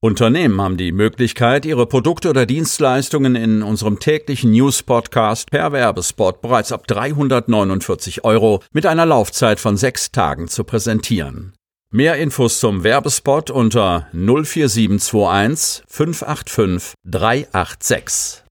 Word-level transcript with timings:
Unternehmen 0.00 0.60
haben 0.60 0.76
die 0.76 0.92
Möglichkeit, 0.92 1.64
ihre 1.64 1.86
Produkte 1.86 2.28
oder 2.28 2.44
Dienstleistungen 2.44 3.34
in 3.34 3.62
unserem 3.62 3.98
täglichen 3.98 4.52
News-Podcast 4.52 5.50
per 5.50 5.72
Werbespot 5.72 6.42
bereits 6.42 6.70
ab 6.70 6.86
349 6.86 8.22
Euro 8.22 8.62
mit 8.72 8.84
einer 8.84 9.06
Laufzeit 9.06 9.58
von 9.58 9.78
sechs 9.78 10.12
Tagen 10.12 10.48
zu 10.48 10.64
präsentieren. 10.64 11.54
Mehr 11.90 12.16
Infos 12.16 12.60
zum 12.60 12.84
Werbespot 12.84 13.50
unter 13.50 14.08
04721 14.12 15.84
585 15.88 16.92
386. 17.04 18.42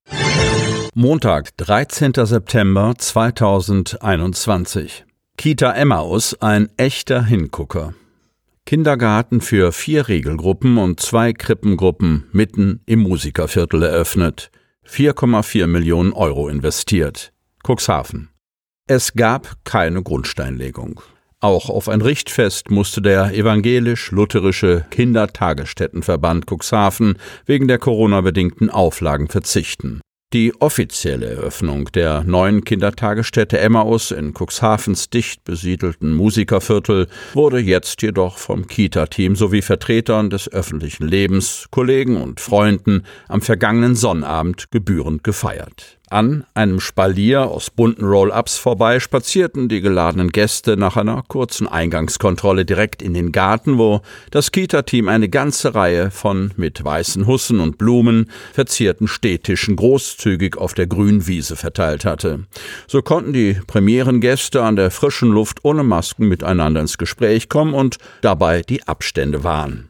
Montag, 0.95 1.55
13. 1.57 2.13
September 2.23 2.95
2021. 2.97 5.05
Kita 5.37 5.73
Emmaus, 5.73 6.35
ein 6.41 6.69
echter 6.77 7.23
Hingucker. 7.23 7.93
Kindergarten 8.65 9.41
für 9.41 9.71
vier 9.71 10.07
Regelgruppen 10.07 10.79
und 10.79 10.99
zwei 10.99 11.33
Krippengruppen 11.33 12.23
mitten 12.31 12.81
im 12.87 13.01
Musikerviertel 13.01 13.83
eröffnet. 13.83 14.49
4,4 14.87 15.67
Millionen 15.67 16.13
Euro 16.13 16.49
investiert. 16.49 17.31
Cuxhaven. 17.63 18.29
Es 18.87 19.13
gab 19.13 19.63
keine 19.65 20.01
Grundsteinlegung. 20.01 21.01
Auch 21.41 21.69
auf 21.69 21.89
ein 21.89 22.01
Richtfest 22.01 22.71
musste 22.71 23.03
der 23.03 23.35
evangelisch-lutherische 23.35 24.85
Kindertagesstättenverband 24.89 26.45
Cuxhaven 26.49 27.19
wegen 27.45 27.67
der 27.67 27.77
Corona-bedingten 27.77 28.71
Auflagen 28.71 29.27
verzichten. 29.27 30.01
Die 30.33 30.59
offizielle 30.59 31.27
Eröffnung 31.27 31.85
der 31.93 32.23
neuen 32.23 32.63
Kindertagesstätte 32.63 33.59
Emmaus 33.59 34.09
in 34.11 34.33
Cuxhavens 34.33 35.09
dicht 35.09 35.43
besiedelten 35.43 36.13
Musikerviertel 36.13 37.07
wurde 37.33 37.59
jetzt 37.59 38.01
jedoch 38.01 38.37
vom 38.37 38.67
Kita-Team 38.67 39.35
sowie 39.35 39.61
Vertretern 39.61 40.31
des 40.31 40.51
öffentlichen 40.51 41.07
Lebens, 41.07 41.67
Kollegen 41.69 42.17
und 42.17 42.39
Freunden 42.39 43.03
am 43.27 43.41
vergangenen 43.41 43.95
Sonnabend 43.95 44.71
gebührend 44.71 45.23
gefeiert. 45.23 45.99
An 46.15 46.45
einem 46.53 46.79
Spalier 46.79 47.41
aus 47.41 47.69
bunten 47.69 48.05
Roll-ups 48.05 48.57
vorbei 48.57 49.01
spazierten 49.01 49.67
die 49.67 49.81
geladenen 49.81 50.29
Gäste 50.29 50.77
nach 50.77 50.95
einer 50.95 51.21
kurzen 51.27 51.67
Eingangskontrolle 51.67 52.63
direkt 52.63 53.01
in 53.01 53.13
den 53.13 53.33
Garten, 53.33 53.77
wo 53.77 53.99
das 54.31 54.53
Kita-Team 54.53 55.09
eine 55.09 55.27
ganze 55.27 55.75
Reihe 55.75 56.11
von 56.11 56.53
mit 56.55 56.81
weißen 56.81 57.27
Hussen 57.27 57.59
und 57.59 57.77
Blumen 57.77 58.31
verzierten 58.53 59.09
Stehtischen 59.09 59.75
großzügig 59.75 60.55
auf 60.55 60.73
der 60.73 60.87
grünen 60.87 61.27
Wiese 61.27 61.57
verteilt 61.57 62.05
hatte. 62.05 62.45
So 62.87 63.01
konnten 63.01 63.33
die 63.33 63.59
Premierengäste 63.67 64.63
an 64.63 64.77
der 64.77 64.91
frischen 64.91 65.31
Luft 65.31 65.65
ohne 65.65 65.83
Masken 65.83 66.29
miteinander 66.29 66.79
ins 66.79 66.97
Gespräch 66.97 67.49
kommen 67.49 67.73
und 67.73 67.97
dabei 68.21 68.61
die 68.61 68.87
Abstände 68.87 69.43
wahren. 69.43 69.89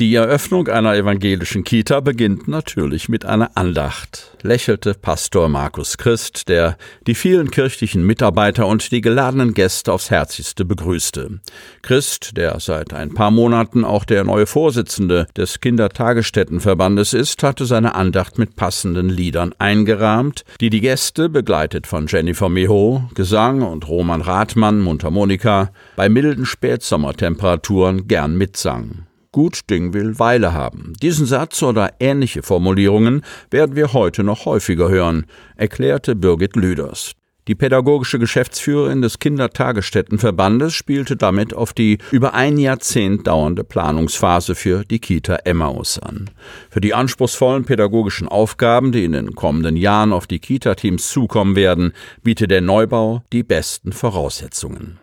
Die 0.00 0.14
Eröffnung 0.14 0.68
einer 0.68 0.96
evangelischen 0.96 1.64
Kita 1.64 2.00
beginnt 2.00 2.48
natürlich 2.48 3.10
mit 3.10 3.26
einer 3.26 3.50
Andacht, 3.58 4.38
lächelte 4.40 4.94
Pastor 4.94 5.50
Markus 5.50 5.98
Christ, 5.98 6.48
der 6.48 6.78
die 7.06 7.14
vielen 7.14 7.50
kirchlichen 7.50 8.02
Mitarbeiter 8.06 8.66
und 8.66 8.90
die 8.90 9.02
geladenen 9.02 9.52
Gäste 9.52 9.92
aufs 9.92 10.10
Herzlichste 10.10 10.64
begrüßte. 10.64 11.40
Christ, 11.82 12.38
der 12.38 12.58
seit 12.58 12.94
ein 12.94 13.12
paar 13.12 13.30
Monaten 13.30 13.84
auch 13.84 14.06
der 14.06 14.24
neue 14.24 14.46
Vorsitzende 14.46 15.26
des 15.36 15.60
Kindertagesstättenverbandes 15.60 17.12
ist, 17.12 17.42
hatte 17.42 17.66
seine 17.66 17.94
Andacht 17.94 18.38
mit 18.38 18.56
passenden 18.56 19.10
Liedern 19.10 19.54
eingerahmt, 19.58 20.46
die 20.62 20.70
die 20.70 20.80
Gäste, 20.80 21.28
begleitet 21.28 21.86
von 21.86 22.06
Jennifer 22.06 22.48
Meho, 22.48 23.10
Gesang 23.14 23.60
und 23.60 23.86
Roman 23.86 24.22
Rathmann, 24.22 24.80
Mundharmonika, 24.80 25.70
bei 25.96 26.08
milden 26.08 26.46
Spätsommertemperaturen 26.46 28.08
gern 28.08 28.38
mitsangen. 28.38 29.11
Gut 29.32 29.70
Ding 29.70 29.94
will 29.94 30.18
Weile 30.18 30.52
haben. 30.52 30.92
Diesen 31.02 31.24
Satz 31.24 31.62
oder 31.62 31.94
ähnliche 32.00 32.42
Formulierungen 32.42 33.22
werden 33.50 33.76
wir 33.76 33.94
heute 33.94 34.22
noch 34.22 34.44
häufiger 34.44 34.90
hören, 34.90 35.24
erklärte 35.56 36.14
Birgit 36.14 36.54
Lüders. 36.54 37.14
Die 37.48 37.56
pädagogische 37.56 38.20
Geschäftsführerin 38.20 39.02
des 39.02 39.18
Kindertagesstättenverbandes 39.18 40.74
spielte 40.74 41.16
damit 41.16 41.54
auf 41.54 41.72
die 41.72 41.98
über 42.12 42.34
ein 42.34 42.56
Jahrzehnt 42.56 43.26
dauernde 43.26 43.64
Planungsphase 43.64 44.54
für 44.54 44.84
die 44.84 45.00
Kita 45.00 45.36
Emmaus 45.44 45.98
an. 45.98 46.30
Für 46.70 46.80
die 46.80 46.94
anspruchsvollen 46.94 47.64
pädagogischen 47.64 48.28
Aufgaben, 48.28 48.92
die 48.92 49.04
in 49.04 49.12
den 49.12 49.34
kommenden 49.34 49.76
Jahren 49.76 50.12
auf 50.12 50.28
die 50.28 50.38
Kita-Teams 50.38 51.08
zukommen 51.08 51.56
werden, 51.56 51.94
bietet 52.22 52.52
der 52.52 52.60
Neubau 52.60 53.24
die 53.32 53.42
besten 53.42 53.92
Voraussetzungen. 53.92 55.01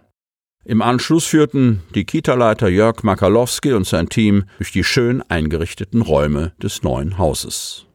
Im 0.69 0.83
Anschluss 0.83 1.25
führten 1.25 1.81
die 1.95 2.05
Kita-Leiter 2.05 2.67
Jörg 2.67 3.01
Makalowski 3.01 3.73
und 3.73 3.87
sein 3.87 4.07
Team 4.07 4.43
durch 4.57 4.71
die 4.71 4.83
schön 4.83 5.23
eingerichteten 5.27 6.03
Räume 6.03 6.51
des 6.61 6.83
neuen 6.83 7.17
Hauses. 7.17 7.85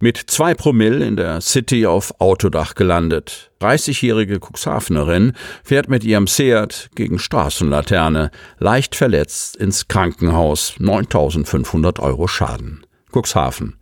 Mit 0.00 0.18
zwei 0.18 0.52
Promille 0.54 1.02
in 1.06 1.16
der 1.16 1.40
City 1.40 1.86
auf 1.86 2.20
Autodach 2.20 2.74
gelandet. 2.74 3.52
30-jährige 3.60 4.40
Cuxhavenerin 4.40 5.32
fährt 5.62 5.88
mit 5.88 6.02
ihrem 6.04 6.26
Seat 6.26 6.90
gegen 6.96 7.18
Straßenlaterne, 7.18 8.32
leicht 8.58 8.96
verletzt 8.96 9.56
ins 9.56 9.86
Krankenhaus, 9.86 10.74
9500 10.78 12.00
Euro 12.00 12.26
Schaden. 12.26 12.84
Cuxhaven. 13.12 13.76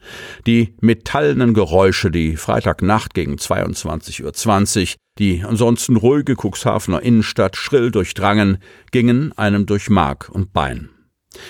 Die 0.46 0.74
metallenen 0.80 1.54
Geräusche, 1.54 2.10
die 2.10 2.36
Freitagnacht 2.36 3.14
gegen 3.14 3.36
22.20 3.36 4.22
Uhr 4.24 4.98
die 5.18 5.44
ansonsten 5.44 5.96
ruhige 5.96 6.34
Cuxhavener 6.34 7.02
Innenstadt 7.02 7.56
schrill 7.56 7.90
durchdrangen, 7.90 8.58
gingen 8.90 9.36
einem 9.36 9.66
durch 9.66 9.90
Mark 9.90 10.28
und 10.30 10.52
Bein. 10.52 10.88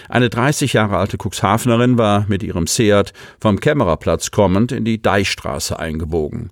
Eine 0.08 0.28
30 0.28 0.74
Jahre 0.74 0.98
alte 0.98 1.16
Cuxhavenerin 1.16 1.96
war 1.96 2.26
mit 2.28 2.42
ihrem 2.42 2.66
Seat 2.66 3.12
vom 3.40 3.60
Kämmererplatz 3.60 4.30
kommend 4.30 4.72
in 4.72 4.84
die 4.84 5.00
Deichstraße 5.00 5.78
eingebogen. 5.78 6.50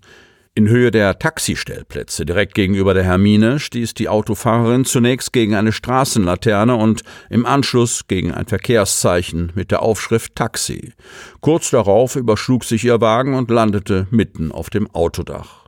In 0.59 0.69
Höhe 0.69 0.91
der 0.91 1.21
Taxistellplätze 1.21 2.27
direkt 2.27 2.57
gegenüber 2.57 2.93
der 2.93 3.05
Hermine 3.05 3.61
stieß 3.61 3.95
die 3.95 4.09
Autofahrerin 4.09 4.85
zunächst 4.85 5.33
gegen 5.33 5.55
eine 5.55 5.71
Straßenlaterne 5.71 6.75
und 6.75 7.05
im 7.31 7.47
Anschluss 7.47 8.09
gegen 8.09 8.35
ein 8.35 8.47
Verkehrszeichen 8.47 9.53
mit 9.55 9.71
der 9.71 9.83
Aufschrift 9.83 10.35
Taxi. 10.35 10.95
Kurz 11.41 11.71
darauf 11.71 12.17
überschlug 12.17 12.65
sich 12.65 12.85
ihr 12.85 13.01
Wagen 13.01 13.35
und 13.35 13.53
landete 13.53 14.09
mitten 14.11 14.51
auf 14.51 14.69
dem 14.69 14.93
Autodach. 14.93 15.68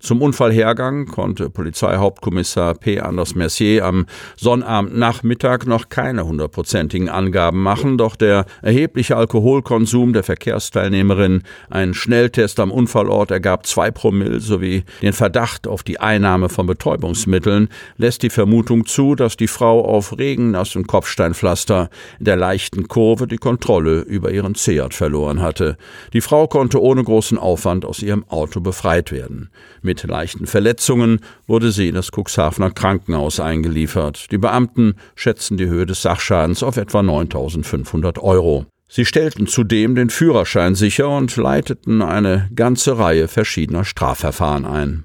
Zum 0.00 0.22
Unfallhergang 0.22 1.06
konnte 1.06 1.50
Polizeihauptkommissar 1.50 2.74
P. 2.74 3.00
Anders 3.00 3.34
Mercier 3.34 3.84
am 3.84 4.06
Sonnabendnachmittag 4.36 5.66
noch 5.66 5.88
keine 5.88 6.24
hundertprozentigen 6.24 7.08
Angaben 7.08 7.60
machen, 7.60 7.98
doch 7.98 8.14
der 8.14 8.46
erhebliche 8.62 9.16
Alkoholkonsum 9.16 10.12
der 10.12 10.22
Verkehrsteilnehmerin, 10.22 11.42
ein 11.68 11.94
Schnelltest 11.94 12.60
am 12.60 12.70
Unfallort 12.70 13.32
ergab 13.32 13.66
zwei 13.66 13.90
Promille 13.90 14.38
sowie 14.38 14.84
den 15.02 15.12
Verdacht 15.12 15.66
auf 15.66 15.82
die 15.82 15.98
Einnahme 15.98 16.48
von 16.48 16.66
Betäubungsmitteln, 16.66 17.68
lässt 17.96 18.22
die 18.22 18.30
Vermutung 18.30 18.86
zu, 18.86 19.16
dass 19.16 19.36
die 19.36 19.48
Frau 19.48 19.84
auf 19.84 20.16
Regennass 20.16 20.76
und 20.76 20.86
Kopfsteinpflaster 20.86 21.90
in 22.20 22.24
der 22.24 22.36
leichten 22.36 22.86
Kurve 22.86 23.26
die 23.26 23.38
Kontrolle 23.38 24.02
über 24.02 24.30
ihren 24.30 24.54
Seat 24.54 24.94
verloren 24.94 25.42
hatte. 25.42 25.76
Die 26.12 26.20
Frau 26.20 26.46
konnte 26.46 26.80
ohne 26.80 27.02
großen 27.02 27.36
Aufwand 27.36 27.84
aus 27.84 28.00
ihrem 28.00 28.24
Auto 28.28 28.60
befreit 28.60 29.10
werden. 29.10 29.50
Mit 29.88 30.02
leichten 30.02 30.46
Verletzungen 30.46 31.20
wurde 31.46 31.72
sie 31.72 31.88
in 31.88 31.94
das 31.94 32.10
Cuxhavener 32.14 32.70
Krankenhaus 32.72 33.40
eingeliefert. 33.40 34.30
Die 34.30 34.36
Beamten 34.36 34.96
schätzten 35.14 35.56
die 35.56 35.64
Höhe 35.64 35.86
des 35.86 36.02
Sachschadens 36.02 36.62
auf 36.62 36.76
etwa 36.76 37.02
9500 37.02 38.18
Euro. 38.18 38.66
Sie 38.86 39.06
stellten 39.06 39.46
zudem 39.46 39.94
den 39.94 40.10
Führerschein 40.10 40.74
sicher 40.74 41.08
und 41.08 41.34
leiteten 41.36 42.02
eine 42.02 42.50
ganze 42.54 42.98
Reihe 42.98 43.28
verschiedener 43.28 43.86
Strafverfahren 43.86 44.66
ein. 44.66 45.04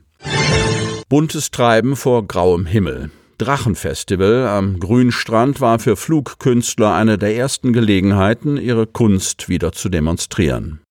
Buntes 1.07 1.49
Treiben 1.49 1.95
vor 1.95 2.27
grauem 2.27 2.65
Himmel. 2.65 3.09
Drachenfestival 3.37 4.47
am 4.47 4.81
Grünstrand 4.81 5.61
war 5.61 5.79
für 5.79 5.95
Flugkünstler 5.95 6.93
eine 6.93 7.17
der 7.17 7.37
ersten 7.37 7.71
Gelegenheiten, 7.71 8.57
ihre 8.57 8.85
Kunst 8.85 9.47
wieder 9.47 9.71
zu 9.71 9.87
demonstrieren 9.87 10.82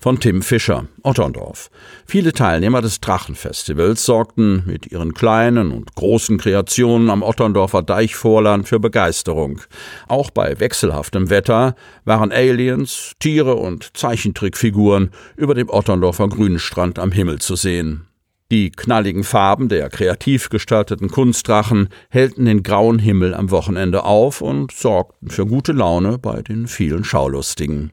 von 0.00 0.20
Tim 0.20 0.42
Fischer, 0.42 0.86
Otterndorf. 1.02 1.70
Viele 2.06 2.32
Teilnehmer 2.32 2.80
des 2.80 3.00
Drachenfestivals 3.00 4.04
sorgten 4.04 4.62
mit 4.64 4.92
ihren 4.92 5.12
kleinen 5.12 5.72
und 5.72 5.96
großen 5.96 6.38
Kreationen 6.38 7.10
am 7.10 7.24
Otterndorfer 7.24 7.82
Deichvorland 7.82 8.68
für 8.68 8.78
Begeisterung. 8.78 9.60
Auch 10.06 10.30
bei 10.30 10.60
wechselhaftem 10.60 11.30
Wetter 11.30 11.74
waren 12.04 12.30
Aliens, 12.30 13.12
Tiere 13.18 13.56
und 13.56 13.96
Zeichentrickfiguren 13.96 15.10
über 15.36 15.54
dem 15.54 15.68
Otterndorfer 15.68 16.28
Grünstrand 16.28 17.00
am 17.00 17.10
Himmel 17.10 17.40
zu 17.40 17.56
sehen. 17.56 18.06
Die 18.50 18.70
knalligen 18.70 19.24
Farben 19.24 19.68
der 19.68 19.90
kreativ 19.90 20.48
gestalteten 20.48 21.08
Kunstdrachen 21.10 21.88
hellten 22.08 22.46
den 22.46 22.62
grauen 22.62 22.98
Himmel 22.98 23.34
am 23.34 23.50
Wochenende 23.50 24.04
auf 24.04 24.40
und 24.40 24.72
sorgten 24.72 25.28
für 25.28 25.44
gute 25.44 25.72
Laune 25.72 26.18
bei 26.18 26.40
den 26.40 26.66
vielen 26.66 27.04
Schaulustigen. 27.04 27.90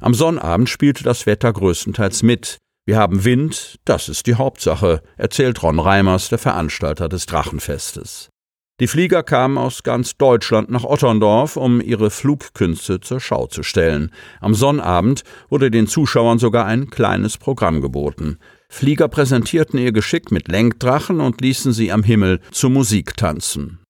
Am 0.00 0.14
Sonnabend 0.14 0.68
spielte 0.68 1.04
das 1.04 1.26
Wetter 1.26 1.52
größtenteils 1.52 2.22
mit. 2.22 2.58
Wir 2.86 2.98
haben 2.98 3.24
Wind, 3.24 3.76
das 3.84 4.08
ist 4.08 4.26
die 4.26 4.34
Hauptsache, 4.34 5.02
erzählt 5.16 5.62
Ron 5.62 5.78
Reimers, 5.78 6.28
der 6.28 6.38
Veranstalter 6.38 7.08
des 7.08 7.26
Drachenfestes. 7.26 8.28
Die 8.80 8.88
Flieger 8.88 9.22
kamen 9.22 9.56
aus 9.56 9.84
ganz 9.84 10.16
Deutschland 10.16 10.68
nach 10.68 10.82
Otterndorf, 10.82 11.56
um 11.56 11.80
ihre 11.80 12.10
Flugkünste 12.10 12.98
zur 12.98 13.20
Schau 13.20 13.46
zu 13.46 13.62
stellen. 13.62 14.10
Am 14.40 14.52
Sonnabend 14.52 15.22
wurde 15.48 15.70
den 15.70 15.86
Zuschauern 15.86 16.40
sogar 16.40 16.66
ein 16.66 16.90
kleines 16.90 17.38
Programm 17.38 17.80
geboten. 17.80 18.38
Flieger 18.68 19.06
präsentierten 19.06 19.78
ihr 19.78 19.92
Geschick 19.92 20.32
mit 20.32 20.48
Lenkdrachen 20.48 21.20
und 21.20 21.40
ließen 21.40 21.72
sie 21.72 21.92
am 21.92 22.02
Himmel 22.02 22.40
zu 22.50 22.68
Musik 22.68 23.16
tanzen. 23.16 23.83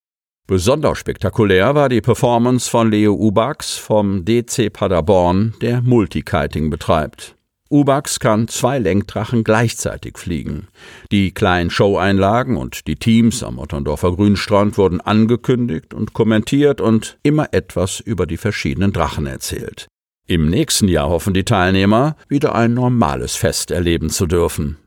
Besonders 0.47 0.99
spektakulär 0.99 1.73
war 1.73 1.89
die 1.89 2.01
Performance 2.01 2.69
von 2.69 2.91
Leo 2.91 3.15
Ubax 3.15 3.77
vom 3.77 4.25
DC 4.25 4.71
Paderborn, 4.71 5.55
der 5.59 5.81
Multikiting 5.81 6.69
betreibt. 6.69 7.35
Ubax 7.71 8.19
kann 8.19 8.47
zwei 8.47 8.77
Lenkdrachen 8.77 9.43
gleichzeitig 9.43 10.19
fliegen. 10.19 10.67
Die 11.11 11.33
kleinen 11.33 11.71
Showeinlagen 11.71 12.57
und 12.57 12.85
die 12.85 12.95
Teams 12.95 13.41
am 13.41 13.57
Otterndorfer 13.57 14.15
Grünstrand 14.15 14.77
wurden 14.77 15.01
angekündigt 15.01 15.95
und 15.95 16.13
kommentiert 16.13 16.79
und 16.79 17.17
immer 17.23 17.51
etwas 17.51 17.99
über 17.99 18.27
die 18.27 18.37
verschiedenen 18.37 18.93
Drachen 18.93 19.25
erzählt. 19.25 19.87
Im 20.27 20.47
nächsten 20.51 20.87
Jahr 20.87 21.09
hoffen 21.09 21.33
die 21.33 21.43
Teilnehmer, 21.43 22.17
wieder 22.27 22.53
ein 22.53 22.75
normales 22.75 23.35
Fest 23.35 23.71
erleben 23.71 24.11
zu 24.11 24.27
dürfen. 24.27 24.77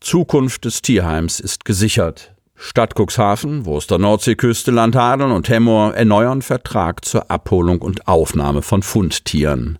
Zukunft 0.00 0.64
des 0.64 0.80
Tierheims 0.80 1.40
ist 1.40 1.66
gesichert. 1.66 2.35
Stadt 2.56 2.94
Cuxhaven, 2.98 3.66
Wurster 3.66 3.98
Nordseeküste, 3.98 4.70
Landhadeln 4.70 5.30
und 5.30 5.48
Hemmoor 5.48 5.94
erneuern 5.94 6.40
Vertrag 6.40 7.04
zur 7.04 7.30
Abholung 7.30 7.82
und 7.82 8.08
Aufnahme 8.08 8.62
von 8.62 8.82
Fundtieren. 8.82 9.78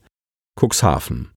Cuxhaven. 0.60 1.30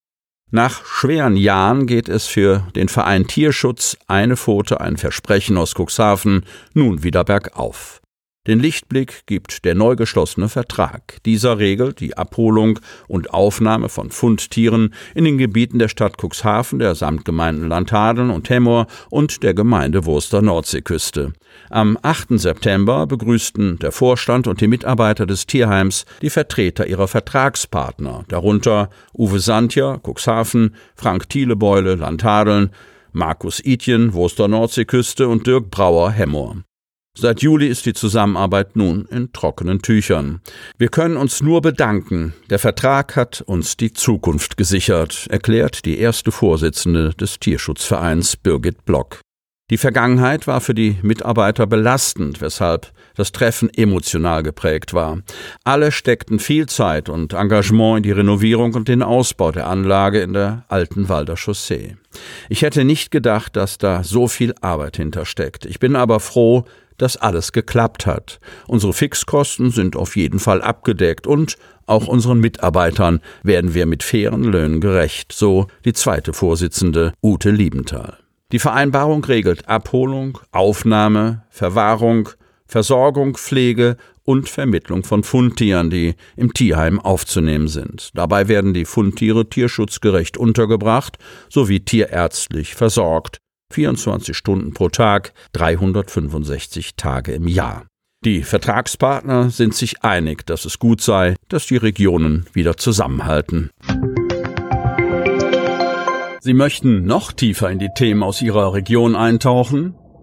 Nach 0.52 0.86
schweren 0.86 1.38
Jahren 1.38 1.88
geht 1.88 2.10
es 2.10 2.26
für 2.28 2.68
den 2.76 2.90
Verein 2.90 3.28
Tierschutz 3.28 3.98
Eine 4.08 4.36
Pfote, 4.36 4.82
ein 4.82 4.98
Versprechen 4.98 5.58
aus 5.58 5.76
Cuxhaven 5.76 6.46
nun 6.74 7.04
wieder 7.04 7.24
bergauf. 7.24 8.02
Den 8.48 8.62
Lichtblick 8.62 9.24
gibt 9.26 9.66
der 9.66 9.76
neu 9.76 9.98
geschlossene 9.98 10.48
Vertrag. 10.48 11.18
Dieser 11.26 11.60
regelt 11.60 12.00
die 12.00 12.16
Abholung 12.16 12.80
und 13.10 13.34
Aufnahme 13.34 13.90
von 13.90 14.12
Fundtieren 14.12 14.94
in 15.14 15.26
den 15.26 15.38
Gebieten 15.38 15.78
der 15.78 15.90
Stadt 15.90 16.16
Cuxhaven, 16.18 16.80
der 16.80 16.96
Samtgemeinden 16.96 17.68
Landhadeln 17.68 18.30
und 18.30 18.50
Hemmoor 18.50 18.88
und 19.10 19.44
der 19.44 19.54
Gemeinde 19.54 20.06
Wurster 20.06 20.42
Nordseeküste. 20.42 21.34
Am 21.70 21.98
8. 22.02 22.40
September 22.40 23.08
begrüßten 23.08 23.78
der 23.80 23.92
Vorstand 23.92 24.48
und 24.48 24.62
die 24.62 24.68
Mitarbeiter 24.68 25.26
des 25.26 25.46
Tierheims 25.46 26.06
die 26.22 26.30
Vertreter 26.30 26.88
ihrer 26.88 27.10
Vertragspartner, 27.10 28.24
darunter 28.30 28.90
Uwe 29.14 29.40
Santja, 29.42 30.00
Cuxhaven, 30.02 30.76
Frank 30.96 31.28
Thielebeule, 31.28 31.96
Landhadeln, 31.96 32.72
Markus 33.12 33.60
Itjen, 33.64 34.14
Wurster 34.14 34.48
Nordseeküste 34.48 35.28
und 35.28 35.46
Dirk 35.46 35.70
Brauer, 35.70 36.12
Hemmoor. 36.12 36.64
Seit 37.18 37.42
Juli 37.42 37.68
ist 37.68 37.86
die 37.86 37.94
Zusammenarbeit 37.94 38.76
nun 38.76 39.06
in 39.06 39.34
trockenen 39.34 39.82
Tüchern. 39.82 40.42
Wir 40.78 40.90
können 40.90 41.18
uns 41.18 41.42
nur 41.42 41.62
bedanken. 41.62 42.34
Der 42.50 42.60
Vertrag 42.60 43.16
hat 43.16 43.42
uns 43.42 43.76
die 43.76 43.92
Zukunft 43.92 44.58
gesichert, 44.58 45.28
erklärt 45.30 45.86
die 45.86 45.98
erste 45.98 46.32
Vorsitzende 46.32 47.10
des 47.14 47.40
Tierschutzvereins 47.40 48.38
Birgit 48.38 48.86
Block. 48.86 49.20
Die 49.70 49.78
Vergangenheit 49.78 50.48
war 50.48 50.62
für 50.62 50.74
die 50.74 50.98
Mitarbeiter 51.04 51.68
belastend, 51.68 52.42
weshalb 52.42 52.92
das 53.16 53.32
Treffen 53.32 53.70
emotional 53.72 54.42
geprägt 54.42 54.94
war. 54.94 55.20
Alle 55.64 55.92
steckten 55.92 56.40
viel 56.40 56.66
Zeit 56.66 57.08
und 57.08 57.34
Engagement 57.34 57.98
in 57.98 58.04
die 58.04 58.12
Renovierung 58.12 58.74
und 58.74 58.88
den 58.88 59.04
Ausbau 59.04 59.52
der 59.52 59.68
Anlage 59.68 60.22
in 60.22 60.34
der 60.34 60.64
alten 60.70 61.08
Walder 61.08 61.38
Chaussee. 61.38 61.98
Ich 62.48 62.64
hätte 62.64 62.84
nicht 62.84 63.12
gedacht, 63.12 63.56
dass 63.56 63.78
da 63.78 64.04
so 64.04 64.28
viel 64.28 64.56
Arbeit 64.62 64.98
hintersteckt. 64.98 65.66
Ich 65.66 65.80
bin 65.80 65.96
aber 65.96 66.20
froh, 66.20 66.66
dass 67.00 67.18
alles 67.18 67.52
geklappt 67.52 68.06
hat. 68.06 68.40
Unsere 68.68 68.94
Fixkosten 68.94 69.72
sind 69.72 69.96
auf 69.96 70.16
jeden 70.16 70.38
Fall 70.40 70.62
abgedeckt 70.62 71.26
und 71.26 71.58
auch 71.88 72.08
unseren 72.08 72.40
Mitarbeitern 72.40 73.20
werden 73.42 73.74
wir 73.74 73.88
mit 73.88 74.04
fairen 74.04 74.44
Löhnen 74.44 74.80
gerecht, 74.80 75.32
so 75.32 75.68
die 75.86 75.94
zweite 75.94 76.34
Vorsitzende 76.34 77.14
Ute 77.24 77.50
Liebenthal. 77.50 78.18
Die 78.52 78.60
Vereinbarung 78.60 79.24
regelt 79.24 79.68
Abholung, 79.68 80.40
Aufnahme, 80.52 81.44
Verwahrung, 81.50 82.30
Versorgung, 82.68 83.38
Pflege 83.38 83.98
und 84.24 84.48
Vermittlung 84.48 85.04
von 85.04 85.24
Fundtieren, 85.24 85.90
die 85.90 86.14
im 86.36 86.54
Tierheim 86.54 87.00
aufzunehmen 87.00 87.68
sind. 87.68 88.12
Dabei 88.14 88.48
werden 88.48 88.76
die 88.76 88.86
Fundtiere 88.86 89.50
tierschutzgerecht 89.50 90.38
untergebracht 90.38 91.18
sowie 91.50 91.80
tierärztlich 91.80 92.76
versorgt 92.76 93.40
24 93.72 94.36
Stunden 94.36 94.74
pro 94.74 94.90
Tag, 94.90 95.34
365 95.54 96.96
Tage 96.96 97.34
im 97.34 97.48
Jahr. 97.48 97.86
Die 98.26 98.44
Vertragspartner 98.44 99.50
sind 99.50 99.74
sich 99.74 100.04
einig, 100.04 100.46
dass 100.46 100.66
es 100.66 100.80
gut 100.80 101.02
sei, 101.02 101.36
dass 101.48 101.68
die 101.68 101.78
Regionen 101.78 102.46
wieder 102.52 102.76
zusammenhalten. 102.76 103.70
Sie 106.42 106.54
möchten 106.54 107.06
noch 107.06 107.32
tiefer 107.32 107.70
in 107.70 107.80
die 107.80 107.92
Themen 107.96 108.24
aus 108.24 108.42
Ihrer 108.42 108.74
Region 108.74 109.16
eintauchen? 109.16 109.96